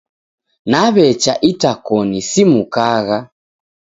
Naw'echa 0.71 1.33
itakoni, 1.51 2.19
simukagha. 2.29 3.17